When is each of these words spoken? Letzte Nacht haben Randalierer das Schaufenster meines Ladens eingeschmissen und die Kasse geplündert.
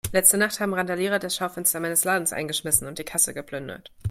Letzte 0.11 0.39
Nacht 0.39 0.59
haben 0.59 0.73
Randalierer 0.73 1.19
das 1.19 1.35
Schaufenster 1.35 1.79
meines 1.79 2.05
Ladens 2.05 2.33
eingeschmissen 2.33 2.87
und 2.87 2.97
die 2.97 3.03
Kasse 3.03 3.35
geplündert. 3.35 3.91